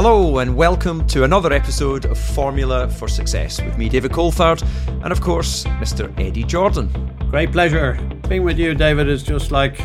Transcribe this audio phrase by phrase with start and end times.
[0.00, 4.62] Hello, and welcome to another episode of Formula for Success with me, David Coulthard,
[5.02, 6.16] and of course, Mr.
[6.20, 6.88] Eddie Jordan.
[7.30, 7.94] Great pleasure.
[8.28, 9.76] Being with you, David, is just like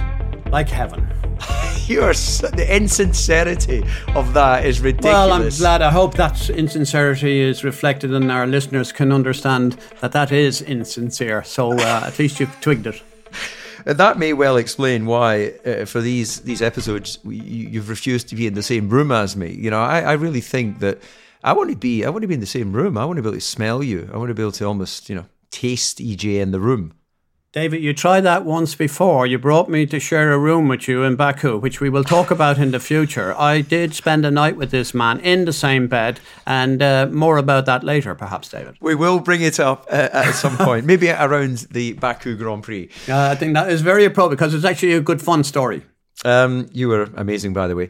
[0.51, 1.11] like heaven.
[1.87, 5.13] You're the insincerity of that is ridiculous.
[5.15, 5.81] Well, I'm glad.
[5.81, 11.43] I hope that insincerity is reflected, and our listeners can understand that that is insincere.
[11.43, 13.01] So uh, at least you've twigged it.
[13.85, 18.47] That may well explain why, uh, for these these episodes, you, have refused to be
[18.47, 19.51] in the same room as me.
[19.51, 21.01] You know, I, I really think that
[21.43, 22.97] I want to be I want to be in the same room.
[22.97, 24.09] I want to be able to smell you.
[24.13, 26.93] I want to be able to almost you know taste EJ in the room.
[27.53, 29.27] David, you tried that once before.
[29.27, 32.31] You brought me to share a room with you in Baku, which we will talk
[32.31, 33.35] about in the future.
[33.37, 37.37] I did spend a night with this man in the same bed, and uh, more
[37.37, 38.77] about that later, perhaps, David.
[38.81, 42.89] We will bring it up uh, at some point, maybe around the Baku Grand Prix.
[43.07, 45.83] Uh, I think that is very appropriate because it's actually a good, fun story.
[46.25, 47.89] Um, you were amazing, by the way.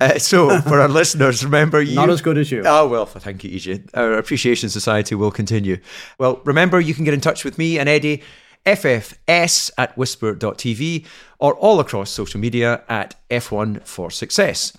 [0.00, 1.96] Uh, so, for our listeners, remember you.
[1.96, 2.62] Not as good as you.
[2.64, 3.90] Oh, well, thank you, EJ.
[3.92, 5.76] Our Appreciation Society will continue.
[6.16, 8.22] Well, remember, you can get in touch with me and Eddie
[8.64, 11.04] FFS at whisper.tv,
[11.38, 14.72] or all across social media at F1 for Success.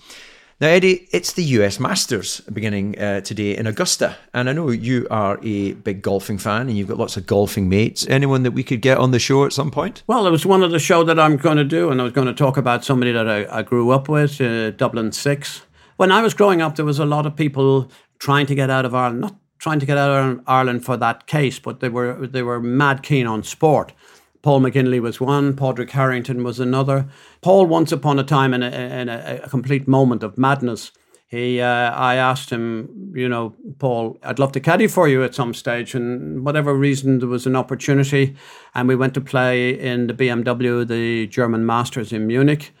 [0.60, 4.16] Now, Eddie, it's the US Masters beginning uh, today in Augusta.
[4.32, 7.68] And I know you are a big golfing fan and you've got lots of golfing
[7.68, 8.06] mates.
[8.06, 10.04] Anyone that we could get on the show at some point?
[10.06, 12.12] Well, it was one of the show that I'm going to do, and I was
[12.12, 15.62] going to talk about somebody that I, I grew up with, uh, Dublin Six.
[15.96, 18.84] When I was growing up, there was a lot of people trying to get out
[18.84, 22.26] of Ireland, not trying to get out of Ireland for that case, but they were
[22.26, 23.92] they were mad keen on sport.
[24.42, 27.06] Paul McGinley was one, Padraig Harrington was another.
[27.40, 30.92] Paul, once upon a time, in a, in a, a complete moment of madness,
[31.28, 35.34] he, uh, I asked him, you know, Paul, I'd love to caddy for you at
[35.34, 38.36] some stage, and whatever reason, there was an opportunity,
[38.74, 42.72] and we went to play in the BMW, the German Masters in Munich.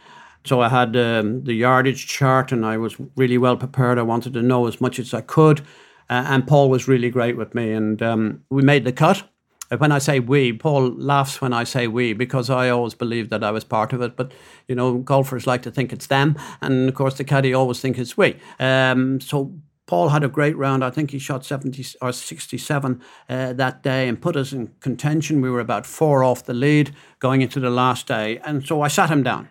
[0.44, 3.98] So I had um, the yardage chart, and I was really well prepared.
[3.98, 5.62] I wanted to know as much as I could.
[6.10, 9.22] Uh, and Paul was really great with me, and um, we made the cut.
[9.70, 13.30] Uh, when I say we, Paul laughs when I say we because I always believed
[13.30, 14.16] that I was part of it.
[14.16, 14.32] But
[14.68, 17.98] you know, golfers like to think it's them, and of course the caddy always think
[17.98, 18.36] it's we.
[18.58, 19.54] Um, so
[19.86, 20.82] Paul had a great round.
[20.84, 25.42] I think he shot 70 or 67 uh, that day and put us in contention.
[25.42, 28.38] We were about four off the lead going into the last day.
[28.38, 29.48] And so I sat him down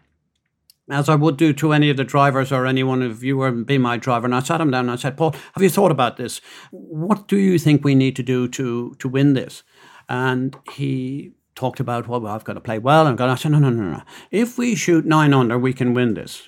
[0.89, 3.77] as I would do to any of the drivers or anyone of you were be
[3.77, 4.25] my driver.
[4.25, 6.41] And I sat him down and I said, Paul, have you thought about this?
[6.71, 9.63] What do you think we need to do to to win this?
[10.09, 13.07] And he talked about, well, I've got to play well.
[13.07, 14.01] And I said, no, no, no, no.
[14.31, 16.43] If we shoot nine under, we can win this.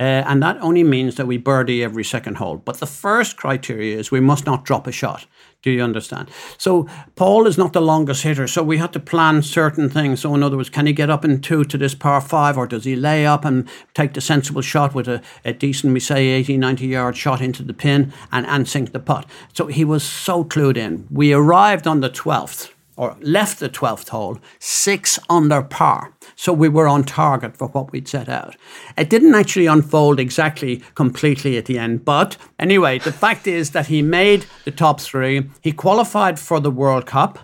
[0.00, 2.56] Uh, and that only means that we birdie every second hole.
[2.56, 5.26] But the first criteria is we must not drop a shot.
[5.62, 6.30] Do you understand?
[6.56, 10.20] So Paul is not the longest hitter, so we had to plan certain things.
[10.20, 12.66] So in other words, can he get up in two to this par five, or
[12.66, 16.28] does he lay up and take the sensible shot with a, a decent, we say,
[16.28, 19.26] 80, 90 yard shot into the pin and, and sink the putt?
[19.52, 21.06] So he was so clued in.
[21.10, 26.14] We arrived on the 12th or left the 12th hole six under par.
[26.40, 28.56] So we were on target for what we'd set out.
[28.96, 33.88] It didn't actually unfold exactly completely at the end, but anyway, the fact is that
[33.88, 35.50] he made the top three.
[35.60, 37.40] He qualified for the World Cup.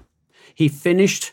[0.55, 1.33] He finished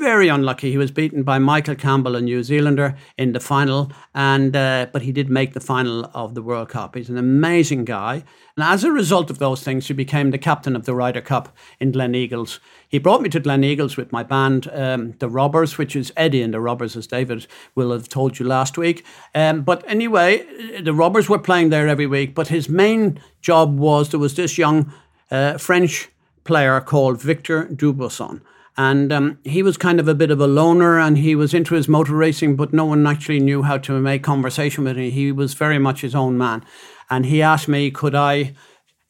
[0.00, 0.70] very unlucky.
[0.70, 5.02] He was beaten by Michael Campbell, a New Zealander, in the final, and uh, but
[5.02, 6.96] he did make the final of the World Cup.
[6.96, 8.24] He's an amazing guy,
[8.56, 11.54] and as a result of those things, he became the captain of the Ryder Cup
[11.78, 12.60] in Gleneagles.
[12.88, 16.54] He brought me to Gleneagles with my band, um, the Robbers, which is Eddie and
[16.54, 19.04] the Robbers, as David will have told you last week.
[19.34, 20.46] Um, but anyway,
[20.80, 24.56] the Robbers were playing there every week, but his main job was there was this
[24.56, 24.90] young
[25.30, 26.08] uh, French
[26.44, 28.40] player called Victor Dubuisson
[28.76, 31.74] and um, he was kind of a bit of a loner and he was into
[31.74, 35.10] his motor racing, but no one actually knew how to make conversation with him.
[35.10, 36.64] He was very much his own man.
[37.08, 38.54] And he asked me, could I,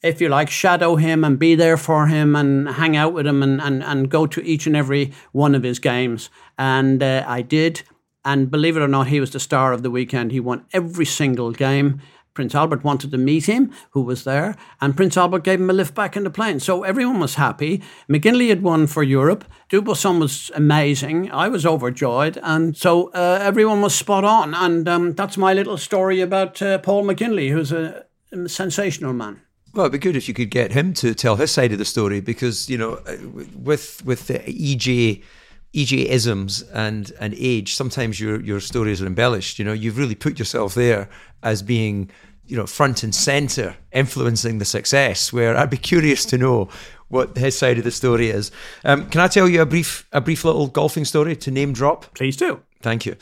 [0.01, 3.43] if you like, shadow him and be there for him and hang out with him
[3.43, 6.29] and, and, and go to each and every one of his games.
[6.57, 7.83] And uh, I did.
[8.25, 10.31] And believe it or not, he was the star of the weekend.
[10.31, 12.01] He won every single game.
[12.33, 15.73] Prince Albert wanted to meet him, who was there, and Prince Albert gave him a
[15.73, 16.59] lift back in the plane.
[16.59, 17.81] So everyone was happy.
[18.09, 19.43] McGinley had won for Europe.
[19.69, 21.31] Dubuisson was amazing.
[21.31, 22.39] I was overjoyed.
[22.41, 24.53] And so uh, everyone was spot on.
[24.53, 29.41] And um, that's my little story about uh, Paul McGinley, who's a, a sensational man.
[29.73, 31.85] Well, it'd be good if you could get him to tell his side of the
[31.85, 33.17] story because you know, uh,
[33.55, 35.23] with with the EJ
[35.73, 39.59] EJ isms and and age, sometimes your your stories are embellished.
[39.59, 41.09] You know, you've really put yourself there
[41.43, 42.09] as being
[42.45, 45.31] you know front and center, influencing the success.
[45.31, 46.69] Where I'd be curious to know
[47.07, 48.51] what his side of the story is.
[48.83, 52.13] Um, can I tell you a brief a brief little golfing story to name drop?
[52.15, 52.61] Please do.
[52.81, 53.15] Thank you.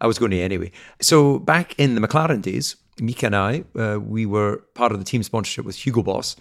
[0.00, 0.72] I was going to anyway.
[1.00, 5.04] So back in the McLaren days, Mika and I, uh, we were part of the
[5.04, 6.36] team sponsorship with Hugo Boss,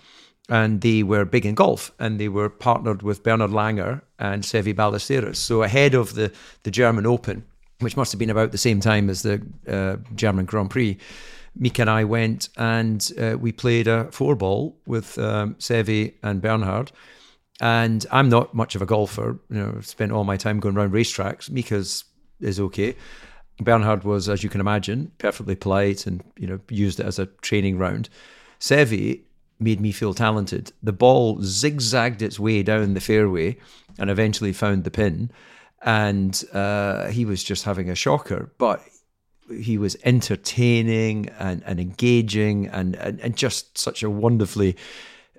[0.49, 4.75] and they were big in golf, and they were partnered with Bernhard Langer and Seve
[4.75, 5.37] Ballesteros.
[5.37, 6.31] So ahead of the
[6.63, 7.45] the German Open,
[7.79, 10.97] which must have been about the same time as the uh, German Grand Prix,
[11.55, 16.41] Mika and I went and uh, we played a four ball with um, Seve and
[16.41, 16.91] Bernhard.
[17.61, 19.39] And I'm not much of a golfer.
[19.49, 21.49] You know, I've spent all my time going around racetracks.
[21.49, 22.03] Mika's
[22.41, 22.95] is okay.
[23.59, 27.27] Bernhard was, as you can imagine, perfectly polite and you know used it as a
[27.41, 28.09] training round.
[28.59, 29.21] Seve
[29.59, 30.71] made me feel talented.
[30.81, 33.57] The ball zigzagged its way down the fairway
[33.97, 35.31] and eventually found the pin,
[35.81, 38.51] and uh, he was just having a shocker.
[38.57, 38.81] But
[39.49, 44.75] he was entertaining and, and engaging and, and, and just such a wonderfully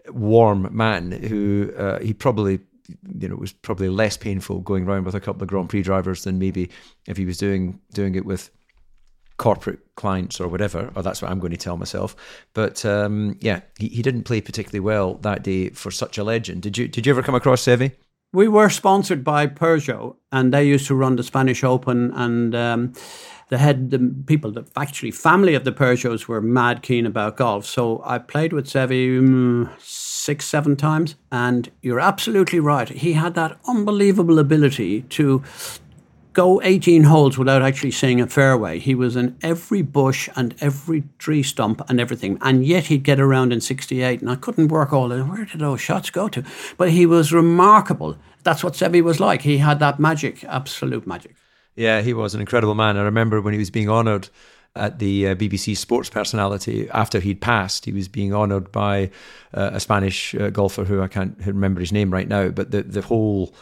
[0.08, 2.60] warm man who uh, he probably
[3.18, 6.24] you know, was probably less painful going around with a couple of Grand Prix drivers
[6.24, 6.70] than maybe
[7.06, 8.50] if he was doing doing it with
[9.36, 12.14] corporate clients or whatever, or that's what I'm going to tell myself.
[12.52, 16.62] But um, yeah, he, he didn't play particularly well that day for such a legend.
[16.62, 17.92] Did you did you ever come across Seve?
[18.32, 22.92] We were sponsored by Peugeot, and they used to run the Spanish Open, and um,
[23.48, 27.64] the head the people, the actually family of the Peugeots were mad keen about golf.
[27.64, 29.18] So I played with Seve.
[29.18, 29.70] Um,
[30.24, 31.16] six, seven times.
[31.30, 32.88] And you're absolutely right.
[32.88, 35.42] He had that unbelievable ability to
[36.34, 38.78] go 18 holes without actually seeing a fairway.
[38.80, 42.38] He was in every bush and every tree stump and everything.
[42.42, 44.20] And yet he'd get around in 68.
[44.20, 46.44] And I couldn't work all the where did those shots go to?
[46.76, 48.18] But he was remarkable.
[48.42, 49.42] That's what Seve was like.
[49.42, 51.36] He had that magic, absolute magic.
[51.76, 52.96] Yeah, he was an incredible man.
[52.96, 54.28] I remember when he was being honoured
[54.76, 57.84] at the uh, BBC Sports Personality after he'd passed.
[57.84, 59.10] He was being honoured by
[59.54, 62.82] uh, a Spanish uh, golfer who I can't remember his name right now, but the
[62.82, 63.54] the whole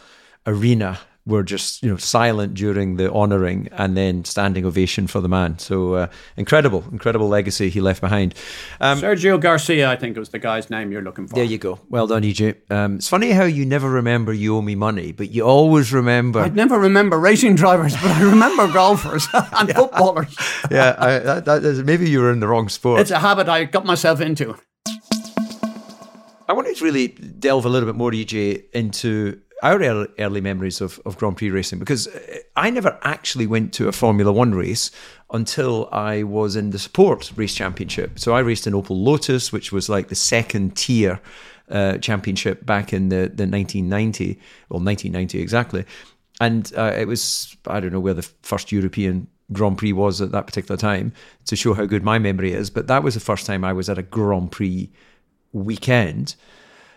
[0.45, 5.29] arena were just you know silent during the honouring and then standing ovation for the
[5.29, 5.57] man.
[5.59, 8.35] So uh, incredible, incredible legacy he left behind.
[8.81, 11.35] Um, Sergio Garcia, I think was the guy's name you're looking for.
[11.35, 11.79] There you go.
[11.89, 12.69] Well done, EJ.
[12.71, 16.39] Um, it's funny how you never remember you owe me money, but you always remember.
[16.39, 19.75] I'd never remember racing drivers, but I remember golfers and yeah.
[19.75, 20.35] footballers.
[20.71, 22.99] yeah, I, that, that is, maybe you were in the wrong sport.
[22.99, 24.57] It's a habit I got myself into.
[26.49, 30.99] I wanted to really delve a little bit more, EJ, into our early memories of,
[31.05, 32.07] of Grand Prix racing because
[32.55, 34.91] I never actually went to a Formula One race
[35.31, 38.19] until I was in the support race championship.
[38.19, 41.21] So I raced in Opel Lotus, which was like the second tier
[41.69, 44.39] uh, championship back in the, the 1990,
[44.69, 45.85] well, 1990 exactly.
[46.41, 50.31] And uh, it was, I don't know where the first European Grand Prix was at
[50.31, 51.13] that particular time
[51.45, 52.69] to show how good my memory is.
[52.69, 54.91] But that was the first time I was at a Grand Prix
[55.53, 56.35] weekend.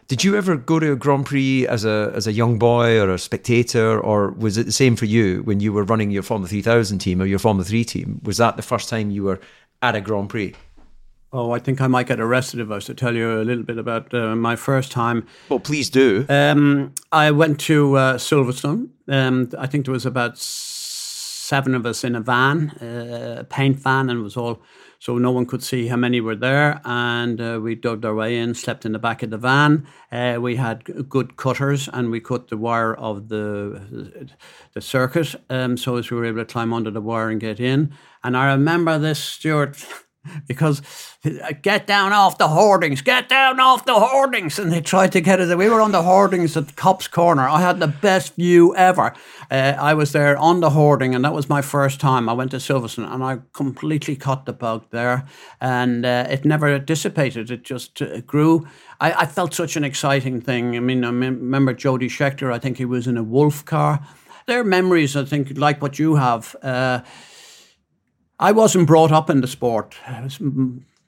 [0.09, 3.13] Did you ever go to a Grand Prix as a as a young boy or
[3.13, 6.49] a spectator, or was it the same for you when you were running your Formula
[6.49, 8.21] 3000 team or your Formula 3 team?
[8.23, 9.41] Was that the first time you were
[9.83, 10.55] at a Grand Prix?
[11.33, 13.65] Oh, I think I might get arrested if I was to tell you a little
[13.65, 15.27] bit about uh, my first time.
[15.49, 16.25] Well, please do.
[16.29, 18.91] Um, I went to uh, Silverstone.
[19.09, 20.39] Um, I think there was about
[21.47, 24.61] seven of us in a van, uh, a paint van, and it was all
[24.99, 26.81] so no one could see how many were there.
[26.85, 29.87] And uh, we dug our way in, slept in the back of the van.
[30.11, 34.29] Uh, we had good cutters, and we cut the wire of the
[34.73, 37.61] the circuit, um, so as we were able to climb under the wire and get
[37.61, 37.93] in.
[38.25, 39.87] And I remember this, Stuart.
[40.47, 40.83] Because
[41.25, 44.59] uh, get down off the hoardings, get down off the hoardings.
[44.59, 45.55] And they tried to get us.
[45.55, 47.49] We were on the hoardings at Copse Corner.
[47.49, 49.15] I had the best view ever.
[49.51, 52.29] Uh, I was there on the hoarding, and that was my first time.
[52.29, 55.27] I went to Silverstone, and I completely caught the bug there.
[55.61, 58.67] And uh, it never dissipated, it just uh, grew.
[59.01, 60.77] I, I, felt such an exciting thing.
[60.77, 64.07] I mean, I remember Jody Scheckter, I think he was in a Wolf car.
[64.47, 67.01] There are memories, I think, like what you have uh,
[68.39, 69.97] I wasn't brought up in the sport.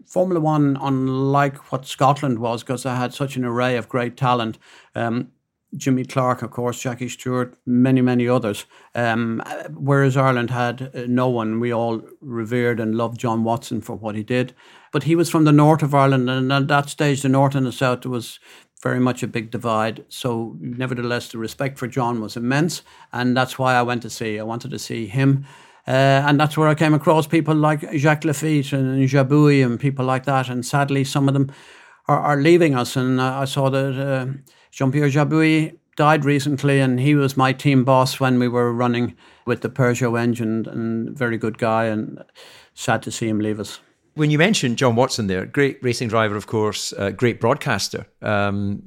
[0.06, 4.58] Formula One, unlike what Scotland was, because I had such an array of great talent.
[4.94, 5.28] Um,
[5.76, 8.64] Jimmy Clark, of course, Jackie Stewart, many, many others.
[8.94, 9.42] Um,
[9.75, 11.61] whereas Ireland had uh, no one.
[11.61, 14.54] We all revered and loved John Watson for what he did.
[14.92, 17.66] But he was from the north of Ireland, and at that stage, the north and
[17.66, 18.40] the south was
[18.82, 20.06] very much a big divide.
[20.08, 22.80] So, nevertheless, the respect for John was immense,
[23.12, 24.40] and that's why I went to see.
[24.40, 25.44] I wanted to see him.
[25.88, 30.04] Uh, and that's where I came across people like Jacques Laffite and Jabouille and people
[30.04, 30.50] like that.
[30.50, 31.50] And sadly, some of them
[32.07, 32.95] are, are leaving us.
[32.95, 34.26] And I saw that uh,
[34.71, 39.16] Jean Pierre Jabouille died recently, and he was my team boss when we were running
[39.47, 41.87] with the Peugeot engine, and very good guy.
[41.87, 42.23] And
[42.75, 43.80] sad to see him leave us.
[44.14, 48.83] When you mentioned John Watson there, great racing driver, of course, uh, great broadcaster um,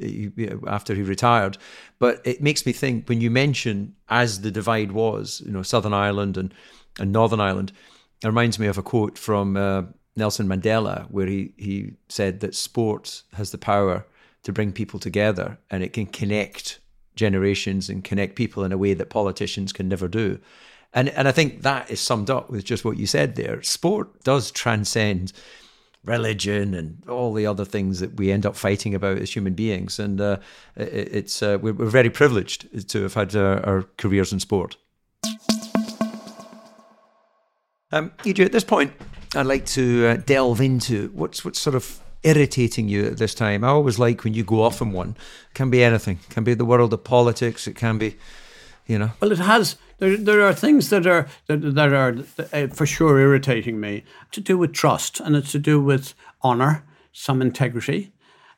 [0.68, 1.58] after he retired.
[1.98, 5.94] But it makes me think when you mention as the divide was, you know, Southern
[5.94, 6.54] Ireland and,
[7.00, 7.72] and Northern Ireland,
[8.24, 9.84] it reminds me of a quote from uh,
[10.16, 14.06] Nelson Mandela where he, he said that sport has the power
[14.44, 16.80] to bring people together and it can connect
[17.16, 20.40] generations and connect people in a way that politicians can never do.
[20.94, 23.62] And and I think that is summed up with just what you said there.
[23.64, 25.32] Sport does transcend
[26.04, 30.00] religion and all the other things that we end up fighting about as human beings.
[30.00, 30.38] And uh,
[30.76, 34.78] it, it's uh, we're, we're, very privileged to have had uh, our careers in sport.
[37.92, 38.94] Um, at this point,
[39.36, 43.64] I'd like to uh, delve into what's what's sort of irritating you at this time.
[43.64, 45.10] I always like when you go off on one.
[45.10, 46.20] It can be anything.
[46.24, 47.68] It can be the world of politics.
[47.68, 48.18] It can be,
[48.88, 49.12] you know.
[49.20, 49.78] Well, it has.
[49.98, 52.16] There, there are things that are that, that are
[52.54, 56.84] uh, for sure irritating me to do with trust, and it's to do with honor,
[57.12, 58.12] some integrity.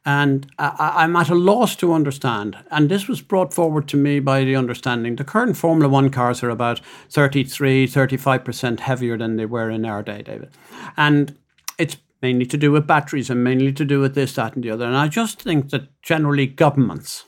[0.06, 2.58] And I, am at a loss to understand.
[2.72, 6.44] And this was brought forward to me by the understanding the current Formula One cars
[6.44, 10.50] are about 33, 35% heavier than they were in our day, David.
[10.98, 11.38] And
[11.78, 14.72] it's mainly to do with batteries and mainly to do with this, that, and the
[14.72, 14.86] other.
[14.86, 17.26] And I just think that generally governments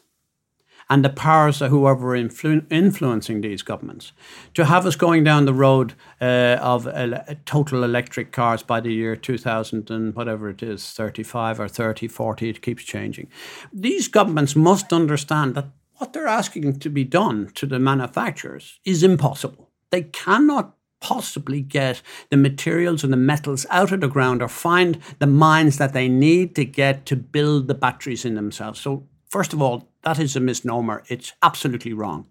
[0.89, 4.11] and the powers of whoever are influ- influencing these governments.
[4.53, 8.93] To have us going down the road uh, of ele- total electric cars by the
[8.93, 13.27] year 2000 and whatever it is 35 or 30 40 it keeps changing.
[13.73, 19.01] These governments must understand that what they're asking to be done to the manufacturers is
[19.01, 19.69] impossible.
[19.91, 24.99] They cannot possibly get the materials and the metals out of the ground or find
[25.19, 28.79] the mines that they need to get to build the batteries in themselves.
[28.79, 31.03] So, first of all, that is a misnomer.
[31.09, 32.27] It's absolutely wrong.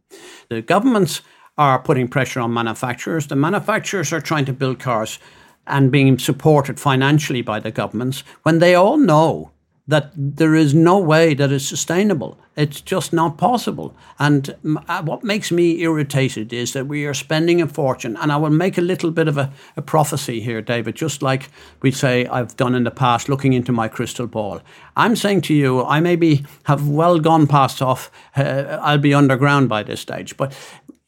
[0.49, 1.21] The governments
[1.59, 3.27] are putting pressure on manufacturers.
[3.27, 5.19] The manufacturers are trying to build cars
[5.67, 9.51] and being supported financially by the governments when they all know
[9.87, 12.39] that there is no way that is sustainable.
[12.57, 13.95] It's just not possible.
[14.19, 14.55] And
[14.89, 18.17] uh, what makes me irritated is that we are spending a fortune.
[18.17, 21.51] And I will make a little bit of a, a prophecy here, David, just like
[21.83, 24.63] we say I've done in the past, looking into my crystal ball.
[24.97, 28.11] I'm saying to you, I maybe have well gone past off.
[28.35, 30.57] Uh, I'll be underground by this stage, but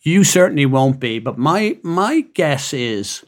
[0.03, 1.19] you certainly won't be.
[1.19, 3.25] But my my guess is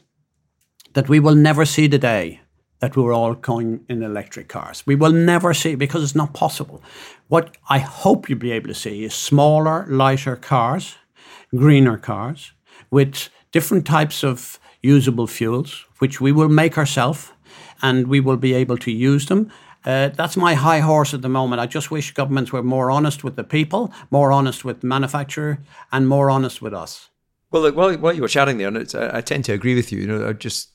[0.93, 2.41] that we will never see the day
[2.79, 4.83] that we're all going in electric cars.
[4.85, 6.81] We will never see because it's not possible.
[7.27, 10.95] What I hope you'll be able to see is smaller, lighter cars,
[11.55, 12.53] greener cars
[12.89, 17.31] with different types of usable fuels, which we will make ourselves
[17.81, 19.51] and we will be able to use them.
[19.85, 21.61] Uh, that's my high horse at the moment.
[21.61, 25.59] I just wish governments were more honest with the people, more honest with the manufacturer,
[25.91, 27.09] and more honest with us.
[27.51, 29.91] Well, look, while, while you were chatting there, and I, I, tend to agree with
[29.91, 30.01] you.
[30.01, 30.69] You know, I just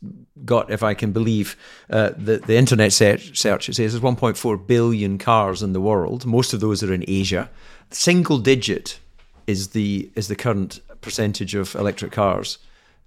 [0.45, 1.57] got, if I can believe
[1.88, 6.26] uh, the the internet search, search, it says there's 1.4 billion cars in the world.
[6.26, 7.49] Most of those are in Asia.
[7.90, 8.99] Single digit
[9.47, 12.59] is the is the current percentage of electric cars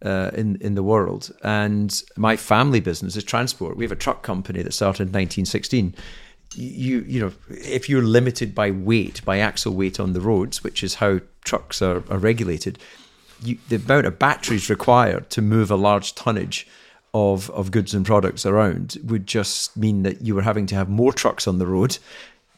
[0.01, 1.35] uh, in in the world.
[1.43, 3.75] And my family business is transport.
[3.75, 5.93] We have a truck company that started in 1916
[6.55, 10.81] you you know if you're limited by weight by axle weight on the roads which
[10.81, 12.79] is how trucks are, are regulated
[13.41, 16.67] you, the amount of batteries required to move a large tonnage
[17.13, 20.89] of, of goods and products around would just mean that you were having to have
[20.89, 21.97] more trucks on the road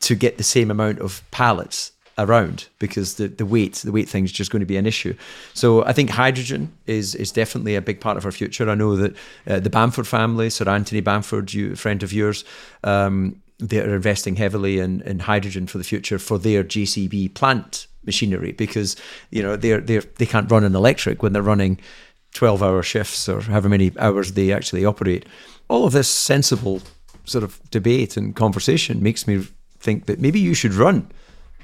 [0.01, 4.25] to get the same amount of pallets around because the, the weight the weight thing
[4.25, 5.15] is just going to be an issue.
[5.53, 8.69] So I think hydrogen is is definitely a big part of our future.
[8.69, 9.15] I know that
[9.47, 12.43] uh, the Bamford family, Sir Anthony Bamford, you friend of yours,
[12.83, 17.87] um, they are investing heavily in, in hydrogen for the future for their JCB plant
[18.05, 18.95] machinery because
[19.29, 21.79] you know they're they they can't run an electric when they're running
[22.33, 25.25] 12 hour shifts or however many hours they actually operate.
[25.67, 26.81] All of this sensible
[27.25, 29.47] sort of debate and conversation makes me
[29.79, 31.09] think that maybe you should run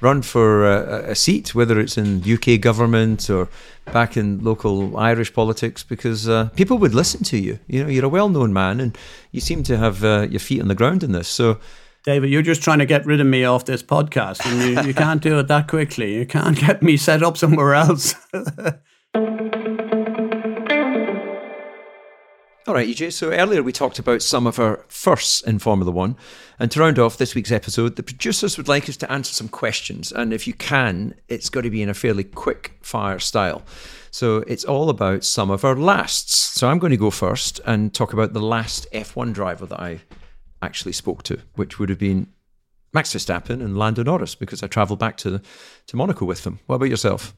[0.00, 3.48] run for a, a seat whether it's in UK government or
[3.92, 7.58] back in local Irish politics because uh, people would listen to you.
[7.66, 8.96] You know you're a well-known man and
[9.32, 11.28] you seem to have uh, your feet on the ground in this.
[11.28, 11.58] So
[12.06, 14.94] David, you're just trying to get rid of me off this podcast, and you, you
[14.94, 16.14] can't do it that quickly.
[16.14, 18.14] You can't get me set up somewhere else.
[22.68, 23.12] All right, EJ.
[23.12, 26.16] So earlier we talked about some of our firsts in Formula One.
[26.60, 29.48] And to round off this week's episode, the producers would like us to answer some
[29.48, 30.12] questions.
[30.12, 33.62] And if you can, it's got to be in a fairly quick fire style.
[34.12, 36.36] So it's all about some of our lasts.
[36.36, 40.02] So I'm going to go first and talk about the last F1 driver that I
[40.62, 42.28] actually spoke to, which would have been
[42.92, 45.40] Max Verstappen and Lando Norris, because I travelled back to,
[45.86, 46.60] to Monaco with them.
[46.66, 47.34] What about yourself?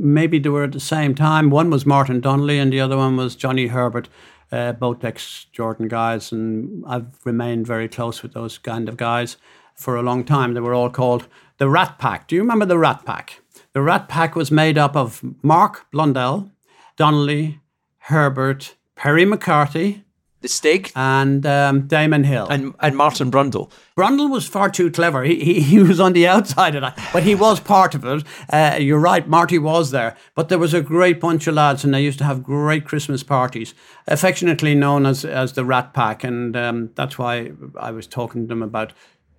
[0.00, 1.50] maybe they were at the same time.
[1.50, 4.08] One was Martin Donnelly and the other one was Johnny Herbert,
[4.50, 6.32] uh, both ex Jordan guys.
[6.32, 9.36] And I've remained very close with those kind of guys
[9.74, 10.54] for a long time.
[10.54, 11.28] They were all called
[11.58, 12.26] the Rat Pack.
[12.26, 13.42] Do you remember the Rat Pack?
[13.72, 16.50] The Rat Pack was made up of Mark Blundell,
[16.96, 17.60] Donnelly,
[17.98, 20.04] Herbert, Perry McCarthy,
[20.40, 23.70] the Stig and um, Damon Hill and and Martin Brundle.
[23.96, 25.24] Brundle was far too clever.
[25.24, 28.24] He, he, he was on the outside of that, but he was part of it.
[28.48, 31.92] Uh, you're right, Marty was there, but there was a great bunch of lads, and
[31.92, 33.74] they used to have great Christmas parties,
[34.06, 38.48] affectionately known as as the Rat Pack, and um, that's why I was talking to
[38.48, 38.92] them about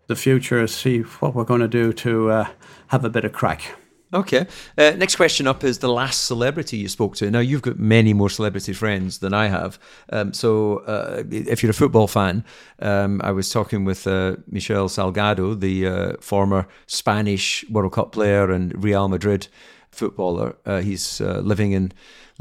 [0.08, 2.48] the future, see what we're going to do to uh,
[2.88, 3.76] have a bit of crack.
[4.14, 4.46] Okay.
[4.78, 7.32] Uh, next question up is the last celebrity you spoke to.
[7.32, 9.80] Now, you've got many more celebrity friends than I have.
[10.12, 12.44] Um, so, uh, if you're a football fan,
[12.80, 18.52] um, I was talking with uh, Michel Salgado, the uh, former Spanish World Cup player
[18.52, 19.48] and Real Madrid
[19.92, 20.56] footballer.
[20.66, 21.92] Uh, he's uh, living in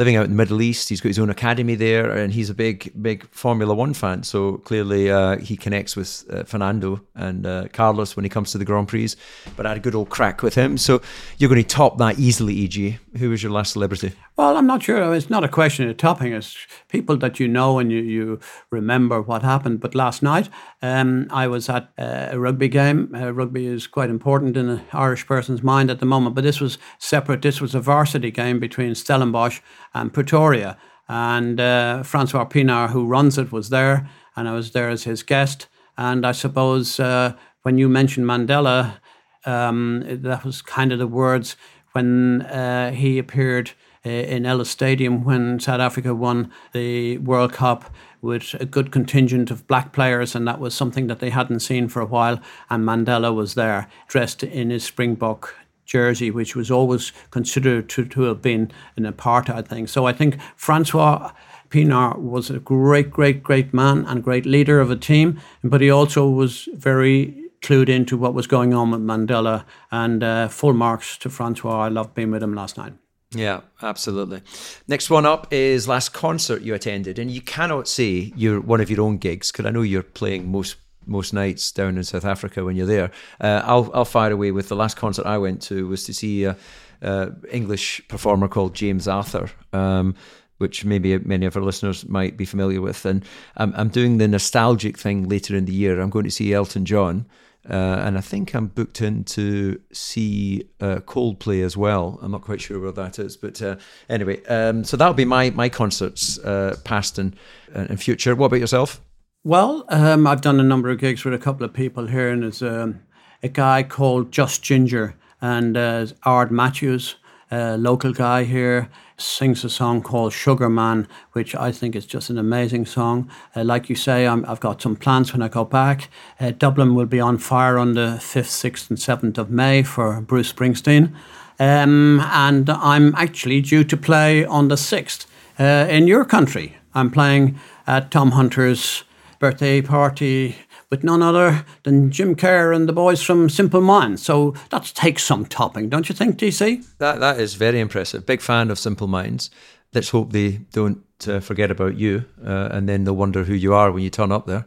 [0.00, 0.88] living out in the Middle East.
[0.88, 4.23] He's got his own academy there, and he's a big, big Formula One fan.
[4.23, 8.59] So clearly, uh, he connects with uh, Fernando and uh, Carlos when he comes to
[8.59, 9.11] the Grand Prix.
[9.57, 10.78] But I had a good old crack with him.
[10.78, 11.02] So
[11.37, 12.99] you're going to top that easily, EG.
[13.19, 14.12] Who was your last celebrity?
[14.37, 15.14] Well, I'm not sure.
[15.14, 16.33] It's not a question of topping.
[16.33, 16.57] It's
[16.88, 18.40] people that you know and you, you
[18.71, 19.80] remember what happened.
[19.80, 20.49] But last night,
[20.80, 23.11] um, I was at uh, a rugby game.
[23.12, 26.35] Rugby is quite important in an Irish person's mind at the moment.
[26.35, 27.39] But this was separate.
[27.42, 29.61] This was a varsity game between Stellenbosch
[29.94, 30.76] and Pretoria.
[31.09, 34.09] And uh, Francois Pienaar, who runs it, was there.
[34.37, 35.66] And I was there as his guest.
[35.99, 38.98] And I suppose uh, when you mentioned Mandela,
[39.44, 41.57] um, that was kind of the words
[41.92, 43.72] when uh, he appeared
[44.07, 49.50] uh, in Ellis Stadium when South Africa won the World Cup with a good contingent
[49.50, 52.40] of black players, and that was something that they hadn't seen for a while.
[52.68, 55.55] And Mandela was there, dressed in his Springbok
[55.90, 59.88] jersey, which was always considered to, to have been an apartheid thing.
[59.88, 61.33] So I think Francois
[61.68, 65.90] Pienaar was a great, great, great man and great leader of a team, but he
[65.90, 69.64] also was very clued into what was going on with Mandela.
[69.90, 71.87] And uh, full marks to Francois.
[71.87, 72.94] I loved being with him last night.
[73.33, 74.42] Yeah, absolutely.
[74.88, 78.90] Next one up is last concert you attended, and you cannot say you're one of
[78.90, 80.76] your own gigs because I know you're playing most
[81.11, 83.11] most nights down in South Africa when you're there.
[83.40, 86.44] Uh, I'll I'll fire away with the last concert I went to was to see
[86.44, 86.57] a,
[87.03, 89.51] a English performer called James Arthur.
[89.73, 90.14] Um,
[90.59, 93.07] which maybe many of our listeners might be familiar with.
[93.07, 93.25] And
[93.57, 95.99] I'm, I'm doing the nostalgic thing later in the year.
[95.99, 97.25] I'm going to see Elton John.
[97.68, 102.18] Uh, and I think I'm booked in to see uh, Coldplay as well.
[102.23, 103.77] I'm not quite sure where that is, but uh,
[104.09, 107.37] anyway, um, so that'll be my my concerts, uh, past and
[107.75, 108.35] and future.
[108.35, 109.03] What about yourself?
[109.42, 112.42] Well, um, I've done a number of gigs with a couple of people here, and
[112.42, 113.00] there's um,
[113.42, 117.14] a guy called Just Jinjer and uh, Ard Matthews,
[117.50, 122.29] a local guy here sings a song called Sugar Man, which I think is just
[122.29, 123.31] an amazing song.
[123.57, 126.11] Uh, like you say, i have got some plans when I go back.
[126.38, 130.20] Uh, Dublin will be on fire on the 5th, 6th, and 7th of May for
[130.20, 131.14] Bruce Springsteen.
[131.59, 135.24] Um, and I'm actually due to play on the 6th
[135.59, 136.76] uh, in your country.
[136.94, 139.05] I'm playing at Tom Hunter's
[139.40, 140.55] birthday party
[140.90, 144.22] with none other than Jim Kerr and the boys from Simple Minds.
[144.22, 146.87] So that takes some topping, don't you think, DC?
[146.98, 148.26] That that is very impressive.
[148.26, 149.50] Big fan of Simple Minds.
[149.92, 153.74] Let's hope they don't uh, forget about you, uh, and then they'll wonder who you
[153.74, 154.66] are when you turn up there.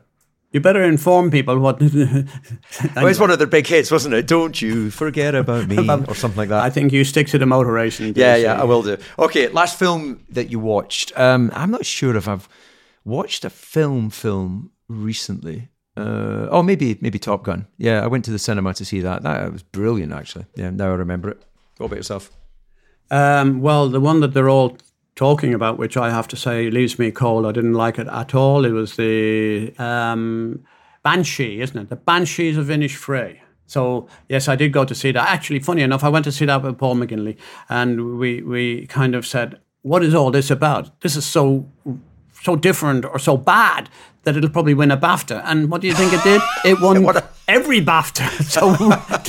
[0.52, 1.80] You better inform people what.
[1.82, 4.28] well, it's one of their big hits, wasn't it?
[4.28, 6.64] Don't you forget about me, or something like that.
[6.64, 8.14] I think you stick to the motor racing.
[8.16, 8.98] Yeah, yeah, I will do.
[9.18, 11.18] Okay, last film that you watched.
[11.18, 12.48] Um, I'm not sure if I've
[13.06, 15.70] watched a film film recently.
[15.96, 17.68] Uh, oh, maybe maybe Top Gun.
[17.78, 19.24] Yeah, I went to the cinema to see that.
[19.24, 20.46] That was brilliant, actually.
[20.56, 21.44] Yeah, now I remember it.
[21.78, 22.32] What about yourself?
[23.12, 24.78] Um, well, the one that they're all
[25.16, 27.46] talking about, which I have to say leaves me cold.
[27.46, 28.66] I didn't like it at all.
[28.66, 30.64] It was the um,
[31.04, 31.90] Banshee, isn't it?
[31.90, 33.40] The Banshees of Inisherin.
[33.68, 35.30] So yes, I did go to see that.
[35.30, 37.38] Actually, funny enough, I went to see that with Paul McGinley,
[37.70, 41.02] and we we kind of said, "What is all this about?
[41.02, 41.70] This is so
[42.44, 43.90] so different or so bad
[44.24, 45.42] that it'll probably win a BAFTA.
[45.46, 46.42] And what do you think it did?
[46.66, 48.28] It won What a- every BAFTA.
[48.56, 48.76] So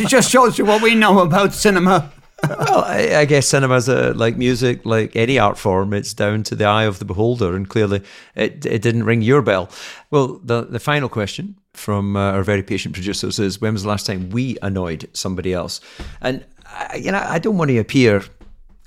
[0.04, 2.10] it just shows you what we know about cinema.
[2.48, 5.94] well, I, I guess cinema's a, like music, like any art form.
[5.94, 8.02] It's down to the eye of the beholder, and clearly,
[8.34, 9.68] it it didn't ring your bell.
[10.10, 13.88] Well, the the final question from uh, our very patient producers is: When was the
[13.88, 15.80] last time we annoyed somebody else?
[16.20, 18.22] And I, you know, I don't want to appear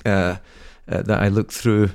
[0.06, 0.36] uh,
[0.88, 1.90] uh, that I look through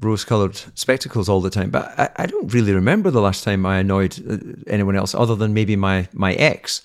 [0.00, 3.78] rose-colored spectacles all the time, but I, I don't really remember the last time I
[3.78, 6.82] annoyed uh, anyone else, other than maybe my my ex,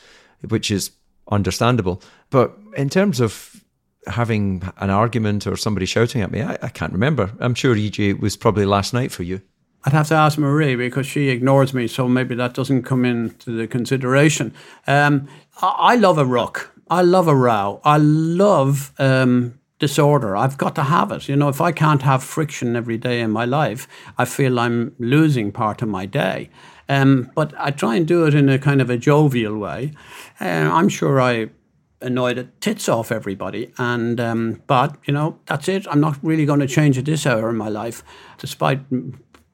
[0.47, 0.91] which is
[1.32, 2.01] understandable.
[2.30, 3.63] But in terms of
[4.08, 7.32] having an argument or somebody shouting at me, I, I can't remember.
[7.39, 9.41] I'm sure EJ was probably last night for you.
[9.84, 13.51] I'd have to ask Marie because she ignores me, so maybe that doesn't come into
[13.51, 14.54] the consideration.
[14.88, 15.28] Um,
[15.62, 16.71] I, I love a rock.
[16.89, 17.82] I love a row.
[17.84, 20.35] I love um, disorder.
[20.38, 21.27] I've got to have it.
[21.27, 24.95] You know, if I can't have friction every day in my life, I feel I'm
[24.99, 26.49] losing part of my day.
[26.88, 29.91] Um, but I try and do it in a kind of a jovial way.
[30.39, 31.49] Uh, I'm sure I
[32.01, 33.73] annoyed the tits off everybody.
[33.77, 35.88] And um, but you know that's it.
[35.89, 38.03] I'm not really going to change at this hour in my life,
[38.38, 38.81] despite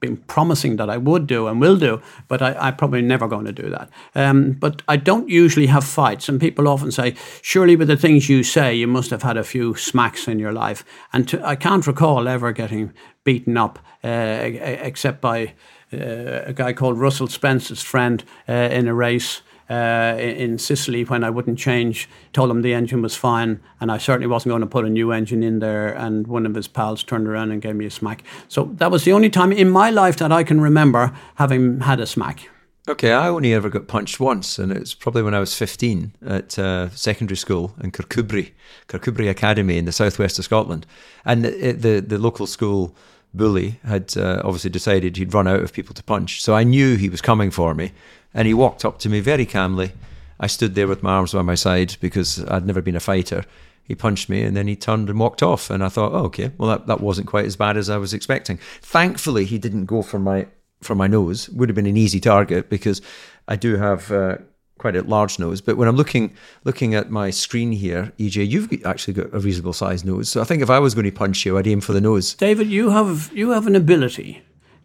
[0.02, 2.02] being promising that I would do and will do.
[2.28, 3.88] But I, I'm probably never going to do that.
[4.14, 6.28] Um, but I don't usually have fights.
[6.28, 9.44] And people often say, surely with the things you say, you must have had a
[9.44, 10.84] few smacks in your life.
[11.12, 12.92] And to, I can't recall ever getting
[13.24, 15.54] beaten up, uh, except by
[15.92, 21.24] uh, a guy called Russell Spence's friend uh, in a race uh, in Sicily when
[21.24, 22.08] I wouldn't change.
[22.34, 25.12] Told him the engine was fine, and I certainly wasn't going to put a new
[25.12, 25.88] engine in there.
[25.88, 28.22] And one of his pals turned around and gave me a smack.
[28.48, 32.00] So that was the only time in my life that I can remember having had
[32.00, 32.50] a smack.
[32.88, 36.58] Okay, I only ever got punched once, and it's probably when I was 15 at
[36.58, 38.50] uh, secondary school in Kirkcudbright,
[38.88, 40.84] Kirkcudbright Academy in the southwest of Scotland.
[41.24, 42.94] And the, the, the local school
[43.34, 46.42] bully had uh, obviously decided he'd run out of people to punch.
[46.42, 47.92] So I knew he was coming for me,
[48.34, 49.92] and he walked up to me very calmly.
[50.40, 53.44] I stood there with my arms by my side because I'd never been a fighter.
[53.84, 55.70] He punched me and then he turned and walked off.
[55.70, 58.14] And I thought, oh, okay, well, that, that wasn't quite as bad as I was
[58.14, 58.58] expecting.
[58.80, 60.46] Thankfully, he didn't go for my
[60.80, 61.48] for my nose.
[61.50, 63.00] Would have been an easy target because
[63.46, 64.38] I do have uh,
[64.78, 65.60] quite a large nose.
[65.60, 69.72] But when I'm looking looking at my screen here, EJ, you've actually got a reasonable
[69.72, 70.28] sized nose.
[70.28, 72.34] So I think if I was going to punch you, I'd aim for the nose.
[72.34, 74.42] David, you have you have an ability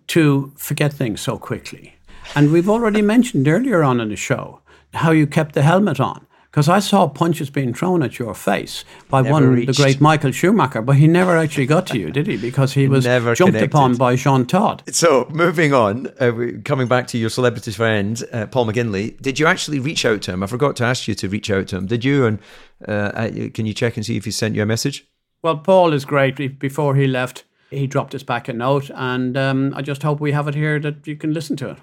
[0.08, 1.97] to forget things so quickly,
[2.36, 4.62] and we've already mentioned earlier on in the show
[4.94, 6.26] how you kept the helmet on.
[6.50, 9.68] Because I saw punches being thrown at your face by Never one, reached.
[9.78, 12.36] the great Michael Schumacher, but he never actually got to you, did he?
[12.38, 14.82] Because he was Never jumped upon by Jean Todt.
[14.92, 19.40] So moving on, uh, we- coming back to your celebrity friend uh, Paul McGinley, did
[19.40, 20.42] you actually reach out to him?
[20.42, 21.86] I forgot to ask you to reach out to him.
[21.86, 22.26] Did you?
[22.26, 22.40] And
[22.88, 25.06] uh, I- can you check and see if he sent you a message?
[25.44, 26.58] Well, Paul is great.
[26.58, 30.32] Before he left, he dropped us back a note, and um, I just hope we
[30.32, 31.78] have it here that you can listen to it.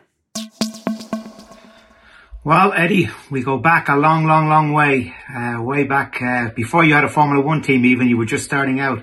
[2.47, 5.15] Well, Eddie, we go back a long, long, long way.
[5.35, 8.45] Uh, way back uh, before you had a Formula One team, even you were just
[8.45, 9.03] starting out.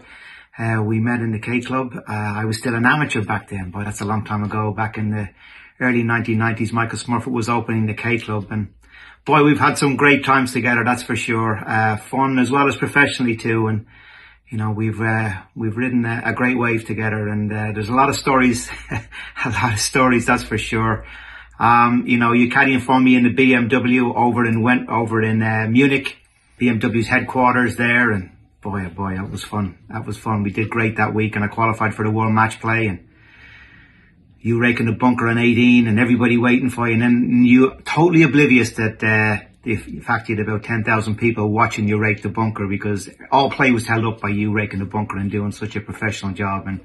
[0.56, 1.96] Uh, we met in the K Club.
[1.96, 4.74] Uh, I was still an amateur back then, but that's a long time ago.
[4.74, 5.28] Back in the
[5.80, 8.76] early 1990s, Michael Smurfit was opening the K Club, and
[9.26, 10.84] boy, we've had some great times together.
[10.86, 11.68] That's for sure.
[11.68, 13.88] Uh, fun as well as professionally too, and
[14.52, 18.10] you know we've uh, we've ridden a, a great wave together, and there's a lot
[18.10, 20.28] of stories, a lot of stories.
[20.28, 21.08] That's for sure.
[21.62, 25.44] Um, you know, you caddying for me in the BMW over in went over in
[25.44, 26.18] uh, Munich,
[26.60, 29.78] BMW's headquarters there, and boy, oh boy, that was fun.
[29.90, 30.42] That was fun.
[30.42, 33.08] We did great that week, and I qualified for the World Match Play, and
[34.40, 38.24] you raking the bunker on 18, and everybody waiting for you, and then you totally
[38.24, 39.04] oblivious that.
[39.04, 43.52] Uh, the fact you had about 10,000 people watching you rake the bunker because all
[43.52, 46.66] play was held up by you raking the bunker and doing such a professional job.
[46.66, 46.82] And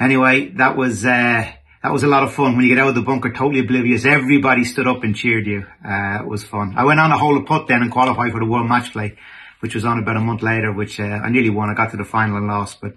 [0.00, 2.56] anyway, that was, uh, that was a lot of fun.
[2.56, 5.64] When you get out of the bunker, totally oblivious, everybody stood up and cheered you.
[5.84, 6.74] Uh, it was fun.
[6.76, 9.16] I went on a hole of putt then and qualified for the World Match Play,
[9.60, 11.70] which was on about a month later, which uh, I nearly won.
[11.70, 12.94] I got to the final and lost, but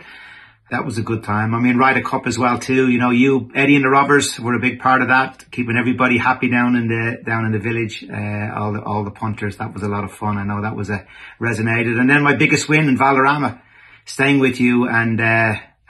[0.71, 1.53] that was a good time.
[1.53, 2.89] I mean, Ryder Cup as well too.
[2.89, 6.17] You know, you Eddie and the Robbers were a big part of that, keeping everybody
[6.17, 8.03] happy down in the down in the village.
[8.09, 9.57] Uh, all the all the punters.
[9.57, 10.37] That was a lot of fun.
[10.37, 11.05] I know that was a
[11.39, 11.99] resonated.
[11.99, 13.61] And then my biggest win in Valderrama,
[14.05, 15.21] staying with you and.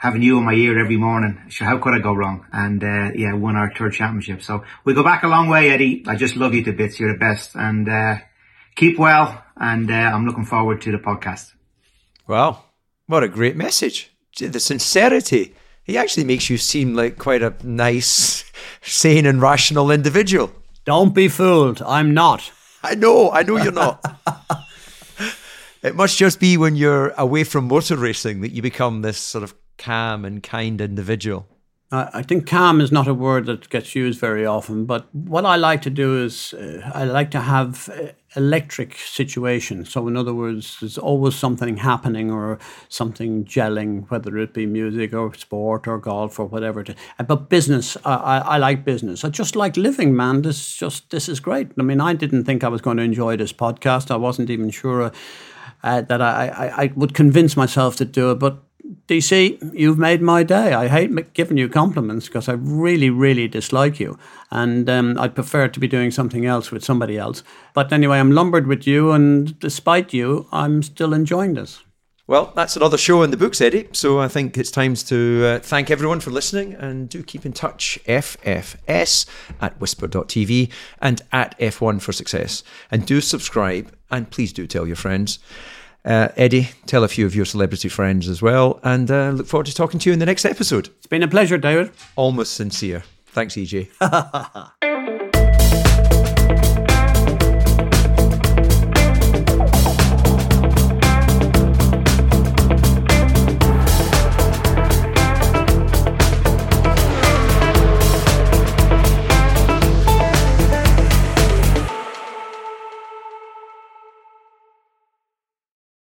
[0.02, 1.40] Having you in my ear every morning.
[1.48, 2.44] Sure, how could I go wrong?
[2.52, 4.42] And uh, yeah, won our third championship.
[4.42, 6.02] So we go back a long way, Eddie.
[6.08, 6.98] I just love you to bits.
[6.98, 8.16] You're the best, and uh,
[8.74, 9.44] keep well.
[9.56, 11.52] And uh, I'm looking forward to the podcast.
[12.26, 12.64] Wow,
[13.06, 14.10] what a great message!
[14.36, 15.54] The sincerity.
[15.84, 18.44] He actually makes you seem like quite a nice,
[18.82, 20.50] sane, and rational individual.
[20.84, 21.80] Don't be fooled.
[21.80, 22.50] I'm not.
[22.82, 24.04] I know, I know you're not.
[25.84, 29.44] it must just be when you're away from motor racing that you become this sort
[29.44, 31.46] of calm and kind individual.
[31.94, 35.56] I think calm is not a word that gets used very often, but what I
[35.56, 39.90] like to do is uh, I like to have uh, electric situations.
[39.90, 42.58] So, in other words, there's always something happening or
[42.88, 46.80] something gelling, whether it be music or sport or golf or whatever.
[46.80, 46.94] It is.
[47.18, 49.22] Uh, but business, I, I, I like business.
[49.22, 50.40] I just like living, man.
[50.40, 51.72] This just this is great.
[51.78, 54.10] I mean, I didn't think I was going to enjoy this podcast.
[54.10, 55.12] I wasn't even sure
[55.82, 58.62] uh, that I, I, I would convince myself to do it, but
[59.06, 60.72] DC, you've made my day.
[60.72, 64.18] I hate giving you compliments because I really, really dislike you.
[64.50, 67.42] And um, I'd prefer to be doing something else with somebody else.
[67.74, 71.82] But anyway, I'm lumbered with you, and despite you, I'm still enjoying this.
[72.28, 73.88] Well, that's another show in the books, Eddie.
[73.92, 77.52] So I think it's time to uh, thank everyone for listening and do keep in
[77.52, 77.98] touch.
[78.06, 79.26] FFS
[79.60, 82.62] at whisper.tv and at F1 for Success.
[82.92, 85.40] And do subscribe and please do tell your friends.
[86.04, 89.66] Uh, Eddie, tell a few of your celebrity friends as well, and uh, look forward
[89.66, 90.88] to talking to you in the next episode.
[90.98, 91.90] It's been a pleasure, David.
[92.16, 93.04] Almost sincere.
[93.26, 93.88] Thanks, EJ.